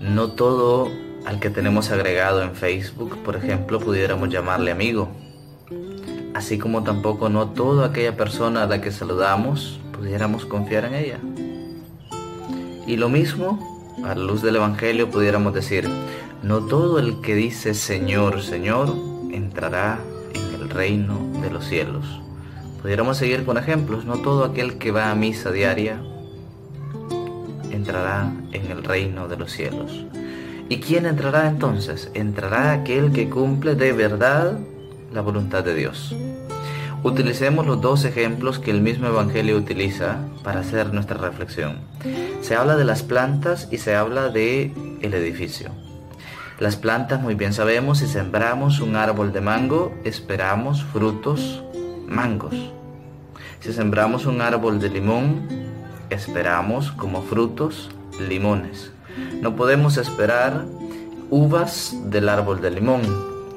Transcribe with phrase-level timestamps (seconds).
[0.00, 0.88] No todo
[1.26, 5.10] al que tenemos agregado en Facebook, por ejemplo, pudiéramos llamarle amigo.
[6.32, 11.18] Así como tampoco no toda aquella persona a la que saludamos pudiéramos confiar en ella.
[12.86, 15.86] Y lo mismo, a la luz del Evangelio, pudiéramos decir,
[16.42, 18.96] no todo el que dice Señor, Señor,
[19.30, 20.00] entrará
[20.32, 22.22] en el reino de los cielos.
[22.82, 26.00] Pudiéramos seguir con ejemplos, no todo aquel que va a misa diaria
[27.70, 30.04] entrará en el reino de los cielos.
[30.68, 32.10] ¿Y quién entrará entonces?
[32.14, 34.58] Entrará aquel que cumple de verdad
[35.12, 36.14] la voluntad de Dios.
[37.02, 41.78] Utilicemos los dos ejemplos que el mismo Evangelio utiliza para hacer nuestra reflexión.
[42.42, 45.70] Se habla de las plantas y se habla de el edificio.
[46.58, 51.62] Las plantas, muy bien sabemos, si sembramos un árbol de mango, esperamos frutos
[52.06, 52.54] mangos.
[53.60, 55.42] Si sembramos un árbol de limón,
[56.08, 58.90] esperamos como frutos limones.
[59.42, 60.64] No podemos esperar
[61.28, 63.02] uvas del árbol de limón.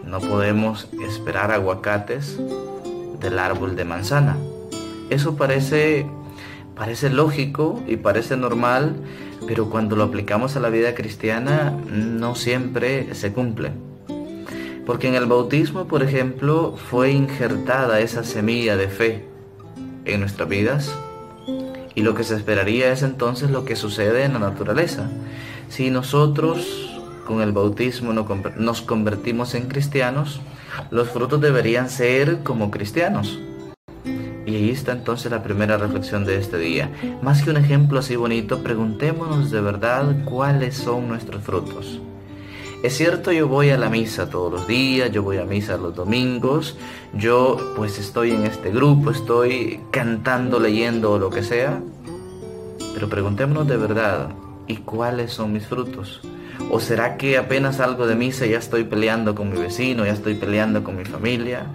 [0.06, 2.38] No podemos esperar aguacates
[3.22, 4.36] del árbol de manzana.
[5.10, 6.06] Eso parece,
[6.76, 8.98] parece lógico y parece normal,
[9.48, 13.72] pero cuando lo aplicamos a la vida cristiana no siempre se cumple.
[14.86, 19.33] Porque en el bautismo, por ejemplo, fue injertada esa semilla de fe
[20.06, 20.94] en nuestras vidas
[21.96, 25.10] y lo que se esperaría es entonces lo que sucede en la naturaleza.
[25.70, 26.90] Si nosotros
[27.26, 30.42] con el bautismo nos convertimos en cristianos,
[30.92, 33.40] los frutos deberían ser como cristianos.
[34.46, 36.92] Y ahí está entonces la primera reflexión de este día.
[37.22, 42.02] Más que un ejemplo así bonito, preguntémonos de verdad cuáles son nuestros frutos.
[42.84, 45.96] Es cierto, yo voy a la misa todos los días, yo voy a misa los
[45.96, 46.76] domingos,
[47.14, 51.80] yo pues estoy en este grupo, estoy cantando, leyendo o lo que sea,
[52.94, 54.32] pero preguntémonos de verdad,
[54.68, 56.20] ¿y cuáles son mis frutos?
[56.72, 60.34] ¿O será que apenas salgo de misa ya estoy peleando con mi vecino, ya estoy
[60.34, 61.66] peleando con mi familia?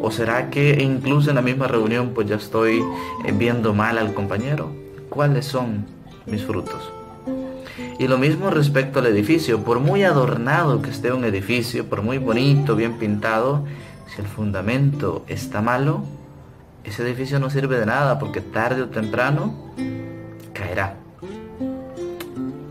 [0.00, 2.80] ¿O será que incluso en la misma reunión pues ya estoy
[3.24, 4.70] eh, viendo mal al compañero?
[5.10, 5.84] ¿Cuáles son
[6.26, 6.92] mis frutos?
[7.98, 12.18] Y lo mismo respecto al edificio, por muy adornado que esté un edificio, por muy
[12.18, 13.64] bonito, bien pintado,
[14.14, 16.02] si el fundamento está malo,
[16.82, 19.54] ese edificio no sirve de nada porque tarde o temprano
[20.52, 20.96] caerá.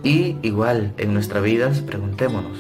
[0.04, 2.58] Y igual en nuestra vida preguntémonos,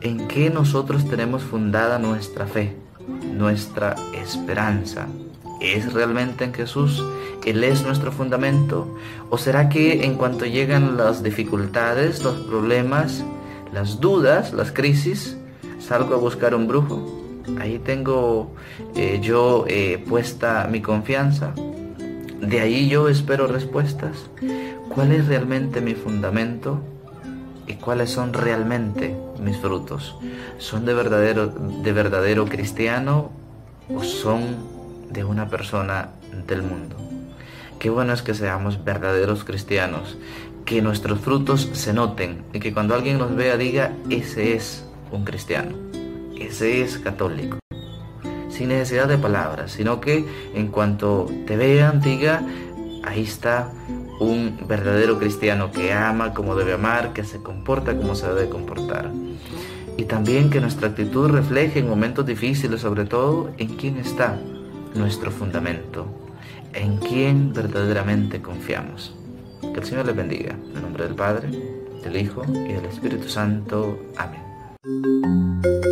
[0.00, 2.76] ¿en qué nosotros tenemos fundada nuestra fe,
[3.34, 5.08] nuestra esperanza?
[5.74, 7.04] ¿Es realmente en Jesús?
[7.44, 8.96] ¿Él es nuestro fundamento?
[9.30, 13.24] ¿O será que en cuanto llegan las dificultades, los problemas,
[13.72, 15.36] las dudas, las crisis,
[15.80, 17.04] salgo a buscar un brujo?
[17.58, 18.54] Ahí tengo
[18.94, 21.52] eh, yo eh, puesta mi confianza.
[22.40, 24.30] De ahí yo espero respuestas.
[24.88, 26.80] ¿Cuál es realmente mi fundamento?
[27.66, 30.16] ¿Y cuáles son realmente mis frutos?
[30.58, 33.32] ¿Son de verdadero, de verdadero cristiano
[33.92, 34.75] o son
[35.10, 36.10] de una persona
[36.46, 36.96] del mundo.
[37.78, 40.16] Qué bueno es que seamos verdaderos cristianos,
[40.64, 45.24] que nuestros frutos se noten y que cuando alguien nos vea diga, ese es un
[45.24, 45.76] cristiano,
[46.38, 47.58] ese es católico.
[48.48, 50.24] Sin necesidad de palabras, sino que
[50.54, 52.42] en cuanto te vean diga,
[53.04, 53.70] ahí está
[54.18, 59.10] un verdadero cristiano que ama como debe amar, que se comporta como se debe comportar.
[59.98, 64.38] Y también que nuestra actitud refleje en momentos difíciles, sobre todo, en quién está
[64.96, 66.06] nuestro fundamento,
[66.72, 69.14] en quien verdaderamente confiamos.
[69.60, 70.52] Que el Señor les bendiga.
[70.74, 71.48] En nombre del Padre,
[72.02, 73.98] del Hijo y del Espíritu Santo.
[74.16, 75.85] Amén.